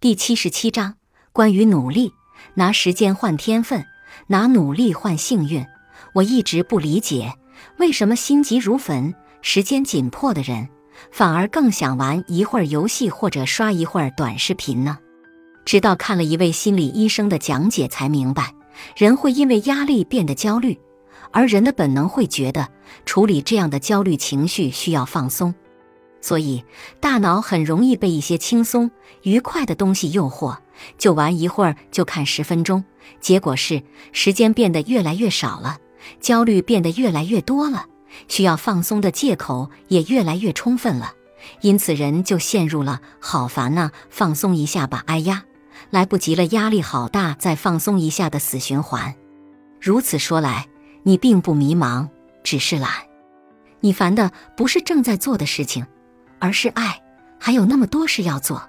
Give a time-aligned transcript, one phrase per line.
[0.00, 0.94] 第七十七章
[1.32, 2.12] 关于努力，
[2.54, 3.84] 拿时间换天分，
[4.28, 5.66] 拿努力换幸运。
[6.14, 7.34] 我一直不理解，
[7.78, 10.68] 为什么心急如焚、时间紧迫的人，
[11.10, 14.98] 反而更想玩一会儿游戏或者刷一会儿短视频呢？
[15.64, 18.54] 直到看了一位心理医生的讲解，才明白，
[18.96, 20.78] 人会因为压力变得焦虑，
[21.32, 22.68] 而人的本能会觉得
[23.04, 25.52] 处理这样的焦虑情绪需要放松。
[26.20, 26.64] 所以，
[27.00, 28.90] 大脑很容易被一些轻松、
[29.22, 30.56] 愉快的东西诱惑，
[30.98, 32.84] 就玩一会儿，就看十分钟。
[33.20, 35.78] 结果是，时间变得越来越少了，
[36.20, 37.86] 焦虑变得越来越多了，
[38.26, 41.12] 需要放松的借口也越来越充分了。
[41.60, 45.44] 因此，人就陷入了“好烦呐，放松一下吧”，哎呀，
[45.90, 49.14] 来不及了，压力好大，再放松一下的死循环。
[49.80, 50.66] 如此说来，
[51.04, 52.08] 你并不迷茫，
[52.42, 52.90] 只是懒。
[53.80, 55.86] 你烦的不是正在做的事情。
[56.38, 57.02] 而是爱，
[57.38, 58.68] 还有那么多事要做，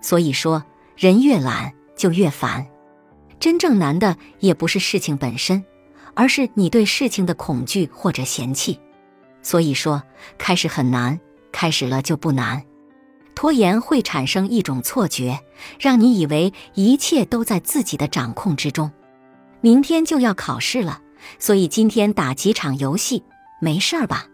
[0.00, 0.64] 所以说
[0.96, 2.66] 人越懒就越烦。
[3.38, 5.64] 真正难的也不是事情本身，
[6.14, 8.78] 而是你对事情的恐惧或者嫌弃。
[9.42, 10.02] 所以说
[10.36, 11.18] 开始很难，
[11.50, 12.62] 开始了就不难。
[13.34, 15.40] 拖延会产生一种错觉，
[15.78, 18.90] 让你以为一切都在自己的掌控之中。
[19.62, 21.00] 明天就要考试了，
[21.38, 23.22] 所以今天打几场游戏
[23.58, 24.26] 没事儿吧？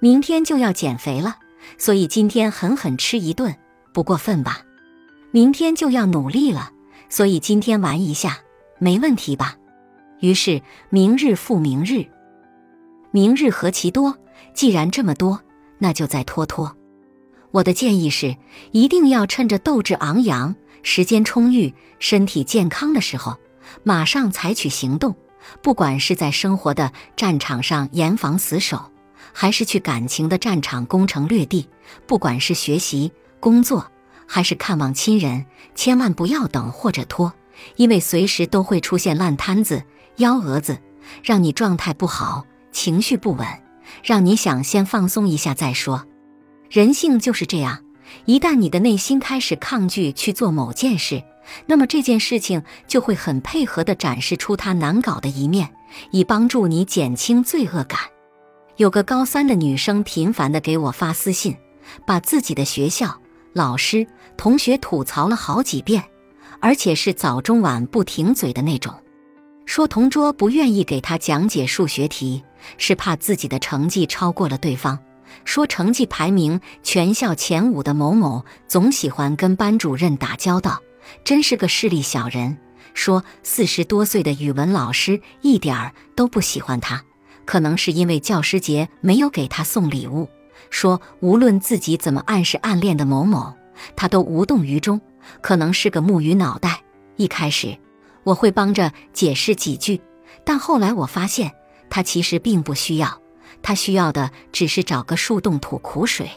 [0.00, 1.36] 明天就要减肥了。
[1.78, 3.56] 所以今天狠狠吃一顿，
[3.92, 4.62] 不过分吧？
[5.30, 6.72] 明天就要努力了，
[7.08, 8.38] 所以今天玩一下，
[8.78, 9.56] 没问题吧？
[10.20, 12.06] 于是明日复明日，
[13.10, 14.16] 明日何其多！
[14.54, 15.40] 既然这么多，
[15.78, 16.76] 那就再拖拖。
[17.50, 18.36] 我的建议是，
[18.72, 23.36] 一定要趁着斗志昂扬、时间充裕、身体健康的时候，
[23.82, 25.14] 马上采取行动。
[25.62, 28.90] 不管是在生活的战场上严防死守。
[29.32, 31.68] 还是去感情的战场攻城略地，
[32.06, 33.90] 不管是学习、工作，
[34.26, 37.32] 还是看望亲人，千万不要等或者拖，
[37.76, 39.82] 因为随时都会出现烂摊子、
[40.16, 40.78] 幺蛾子，
[41.22, 43.46] 让你状态不好、情绪不稳，
[44.02, 46.06] 让你想先放松一下再说。
[46.70, 47.84] 人性就是这样，
[48.24, 51.22] 一旦你的内心开始抗拒去做某件事，
[51.66, 55.70] 那么这件事情就会很配合地展示出它难搞的一面，
[56.10, 58.00] 以帮助你减轻罪恶感。
[58.76, 61.56] 有个高三的女生频繁地给我发私信，
[62.04, 63.20] 把自己的学校、
[63.52, 64.04] 老师、
[64.36, 66.02] 同学吐槽了好几遍，
[66.58, 68.92] 而且是早中晚不停嘴的那种。
[69.64, 72.42] 说同桌不愿意给她讲解数学题，
[72.76, 74.98] 是怕自己的成绩超过了对方。
[75.44, 80.82] 说成绩排名全校前五的某某总喜欢跟班主任打交道，
[81.22, 82.58] 真是个势利小人。
[82.92, 87.04] 说四十多岁的语文老师一点儿都不喜欢他。
[87.44, 90.28] 可能是因为教师节没有给他送礼物，
[90.70, 93.54] 说无论自己怎么暗示暗恋的某某，
[93.96, 95.00] 他都无动于衷。
[95.40, 96.82] 可能是个木鱼脑袋。
[97.16, 97.78] 一开始
[98.24, 100.00] 我会帮着解释几句，
[100.44, 101.52] 但后来我发现
[101.88, 103.20] 他其实并不需要，
[103.62, 106.30] 他需要的只是找个树洞吐苦水。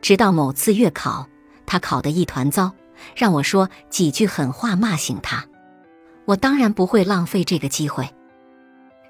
[0.00, 1.28] 直到某次月考，
[1.66, 2.72] 他考得一团糟，
[3.14, 5.44] 让我说几句狠话骂醒他。
[6.24, 8.08] 我当然不会浪费这个机会。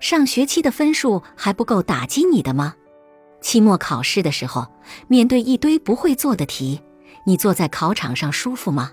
[0.04, 2.74] 上学期的分数还不够打击你的吗？
[3.40, 4.66] 期末考试的时候，
[5.08, 6.82] 面对一堆不会做的题，
[7.24, 8.92] 你坐在考场上舒服吗？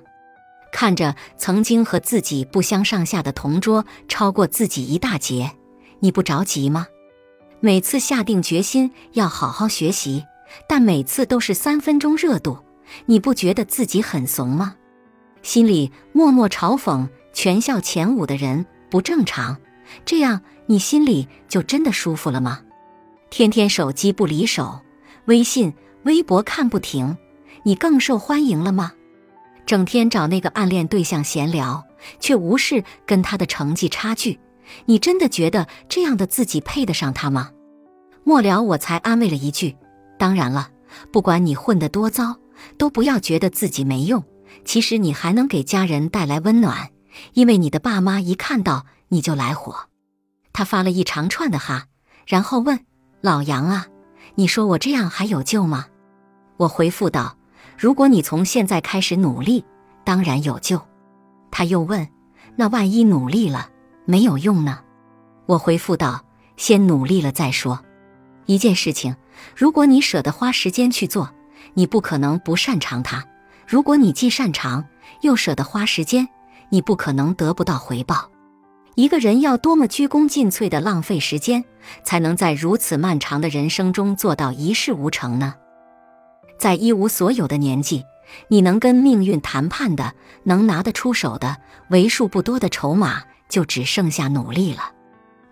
[0.72, 5.52] 看着曾经和自己不相上下的同桌超过自己一大截，
[6.00, 6.88] 你不着急吗？
[7.60, 10.24] 每次下定决心要好好学习，
[10.66, 12.58] 但每次都是三分钟热度，
[13.08, 14.78] 你不觉得自己很怂吗？
[15.42, 19.58] 心里默默嘲讽全校前五的人不正常，
[20.06, 20.42] 这样。
[20.72, 22.62] 你心里就真的舒服了吗？
[23.30, 24.80] 天天手机不离手，
[25.26, 25.74] 微信、
[26.06, 27.18] 微博看不停，
[27.64, 28.94] 你更受欢迎了吗？
[29.66, 31.84] 整天找那个暗恋对象闲聊，
[32.22, 34.40] 却无视跟他的成绩差距，
[34.86, 37.52] 你真的觉得这样的自己配得上他吗？
[38.24, 39.76] 末了，我才安慰了一句
[40.18, 40.70] ：“当然了，
[41.12, 42.38] 不管你混得多糟，
[42.78, 44.24] 都不要觉得自己没用。
[44.64, 46.92] 其实你还能给家人带来温暖，
[47.34, 49.76] 因为你的爸妈一看到你就来火。”
[50.54, 51.86] 他发了一长串的哈，
[52.26, 52.80] 然后问
[53.22, 53.88] 老杨啊，
[54.36, 55.88] 你说我这样还有救吗？
[56.58, 57.38] 我回复道：
[57.78, 59.66] 如果你从现在开始努力，
[60.04, 60.82] 当然有救。
[61.52, 62.08] 他又问：
[62.56, 63.70] 那万一努力了
[64.06, 64.80] 没有用呢？
[65.46, 66.24] 我回复道：
[66.58, 67.84] 先努力了再说。
[68.46, 69.16] 一件事情，
[69.56, 71.30] 如果你舍得花时间去做，
[71.74, 73.22] 你不可能不擅长它；
[73.68, 74.86] 如果你既擅长
[75.22, 76.28] 又舍得花时间，
[76.70, 78.31] 你不可能得不到回报。
[78.96, 81.64] 一个人要多么鞠躬尽瘁的浪费时间，
[82.04, 85.56] 才能在如此漫长的人生中做到一事无成呢？
[86.60, 88.04] 在一无所有的年纪，
[88.50, 91.58] 你能跟命运谈判的，能拿得出手的，
[91.90, 94.92] 为数不多的筹码，就只剩下努力了。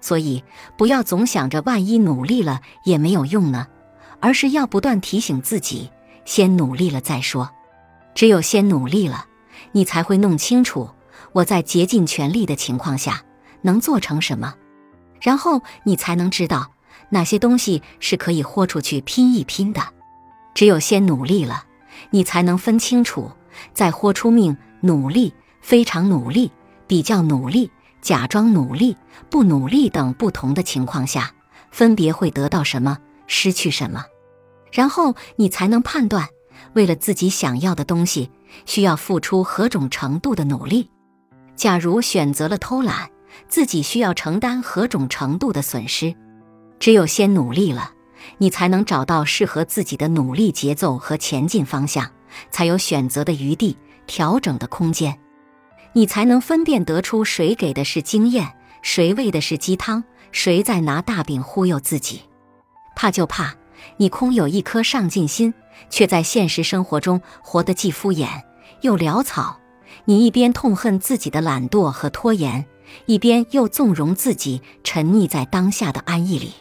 [0.01, 0.43] 所以，
[0.77, 3.67] 不要总想着万一努力了也没有用呢，
[4.19, 5.89] 而是要不断提醒自己，
[6.25, 7.49] 先努力了再说。
[8.13, 9.25] 只有先努力了，
[9.71, 10.89] 你才会弄清楚
[11.31, 13.23] 我在竭尽全力的情况下
[13.61, 14.55] 能做成什么，
[15.21, 16.71] 然后你才能知道
[17.09, 19.81] 哪些东西是可以豁出去拼一拼的。
[20.53, 21.65] 只有先努力了。
[22.11, 23.29] 你才能分清楚，
[23.73, 26.49] 在豁出命、努力、非常努力、
[26.87, 27.69] 比较努力、
[28.01, 28.95] 假装努力、
[29.29, 31.31] 不努力等不同的情况下，
[31.71, 32.97] 分别会得到什么，
[33.27, 34.05] 失去什么。
[34.71, 36.29] 然后你才能判断，
[36.73, 38.31] 为了自己想要的东西，
[38.65, 40.89] 需要付出何种程度的努力。
[41.57, 43.09] 假如选择了偷懒，
[43.47, 46.15] 自己需要承担何种程度的损失。
[46.79, 47.93] 只有先努力了。
[48.37, 52.11] 你才能找到适合自己的努力节奏和前进方向，
[52.51, 53.77] 才有选择的余地、
[54.07, 55.17] 调整的空间。
[55.93, 62.23] 你才能分辨得出谁给的是经验，谁喂的是鸡汤，谁在拿大饼忽悠自己。
[62.93, 63.55] 怕就怕
[63.97, 65.53] 你空有一颗上进心，
[65.89, 68.27] 却在现实生活中活得既敷衍
[68.81, 69.57] 又潦草。
[70.05, 72.65] 你一边痛恨自己的懒惰和拖延，
[73.05, 76.53] 一边又纵容自己沉溺在当下的安逸里。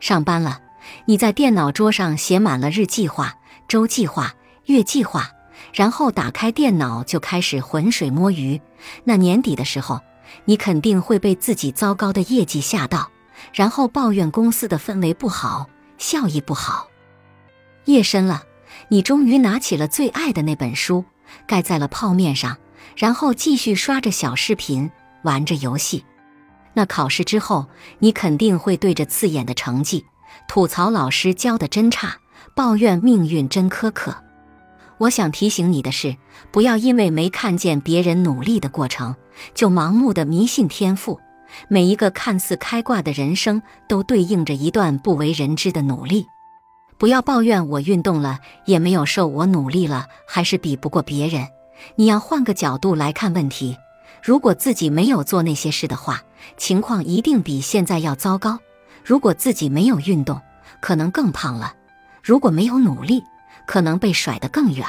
[0.00, 0.60] 上班了。
[1.06, 4.36] 你在电脑桌上写满了日计划、周计划、
[4.66, 5.30] 月计划，
[5.74, 8.60] 然后打开电脑就开始浑水摸鱼。
[9.02, 10.00] 那年底的时候，
[10.44, 13.10] 你肯定会被自己糟糕的业绩吓到，
[13.52, 16.86] 然后抱怨公司的氛围不好、效益不好。
[17.86, 18.44] 夜深了，
[18.88, 21.04] 你终于拿起了最爱的那本书，
[21.48, 22.58] 盖在了泡面上，
[22.94, 24.88] 然后继续刷着小视频、
[25.26, 26.04] 玩着游戏。
[26.72, 27.66] 那考试之后，
[27.98, 30.06] 你肯定会对着刺眼的成绩。
[30.48, 32.16] 吐槽老师教的真差，
[32.54, 34.14] 抱怨命运真苛刻。
[34.98, 36.16] 我想提醒你的是，
[36.50, 39.14] 不要因为没看见别人努力的过程，
[39.54, 41.18] 就盲目的迷信天赋。
[41.68, 46.26] 每一个看似开挂的人生，都对应着一段不为人知的努力。
[46.98, 51.46] 不要抱怨我运动了也没有瘦，我努力了还是比不过别人。
[51.96, 53.76] 你要换个角度来看问题：
[54.26, 56.20] 如果自己没有做那些事的话，
[56.56, 58.58] 情况一定比现在要糟糕。
[59.04, 60.42] 如果自己没有运动，
[60.80, 61.72] 可能更胖了；
[62.24, 63.22] 如果没有努力，
[63.68, 64.84] 可能被甩得更远。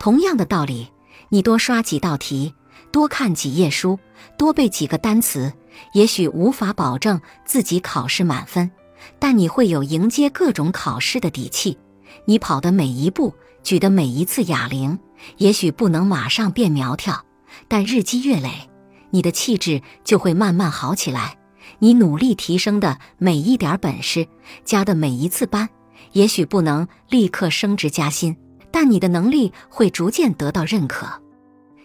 [0.00, 0.90] 同样的道理，
[1.28, 2.54] 你多刷几道题，
[2.90, 3.98] 多看几页书，
[4.38, 5.52] 多背几个单词，
[5.92, 8.70] 也许无法保证自己考试满分，
[9.18, 11.76] 但你会有迎接各种考试的底气。
[12.24, 14.98] 你跑的每一步，举的每一次哑铃，
[15.36, 17.22] 也许不能马上变苗条，
[17.68, 18.68] 但日积月累，
[19.10, 21.38] 你的气质就会慢慢好起来。
[21.80, 24.26] 你努力提升的每一点本事，
[24.64, 25.68] 加的每一次班，
[26.12, 28.36] 也许不能立刻升职加薪，
[28.70, 31.20] 但你的能力会逐渐得到认可。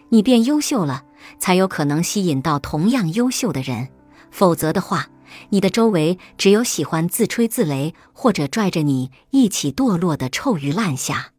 [0.08, 1.02] 你变优秀了，
[1.38, 3.88] 才有可能吸引到同样优秀的人。
[4.30, 5.08] 否则的话，
[5.50, 11.31] 你的周围只有喜欢自吹自擂或者拽着你一起堕落的臭鱼烂虾。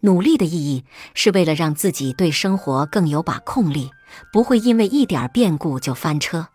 [0.00, 0.84] 努力的意义
[1.14, 3.90] 是为了让自己对生活更有把控力，
[4.32, 6.48] 不会因为一点变故就翻车。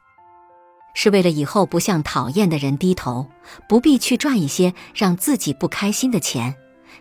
[0.93, 3.27] 是为了以后不向讨厌的人低头，
[3.67, 6.53] 不必去赚一些让自己不开心的钱；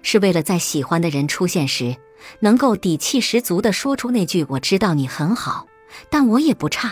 [0.03, 1.97] 是为了在喜欢的人出现时，
[2.41, 5.67] 能够底气十足地说出那句“我知道你很好，
[6.11, 6.89] 但我也不差”；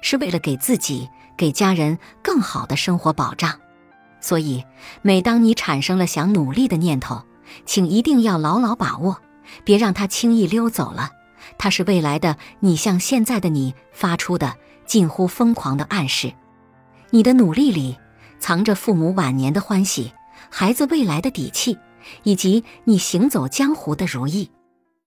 [0.00, 3.58] 是为了给自己、给家人更好的生活保障。
[4.20, 4.64] 所以，
[5.02, 7.20] 每当你产生了想努力的念头，
[7.64, 9.20] 请一定要牢牢把握，
[9.64, 11.10] 别让它轻易溜走了。
[11.58, 16.32] 它是未来的你向现在的你发出的近乎疯狂的暗示。
[17.10, 17.96] 你的努力里
[18.38, 20.12] 藏着父母晚年的欢喜，
[20.50, 21.78] 孩子未来的底气，
[22.22, 24.50] 以及你行走江湖的如意。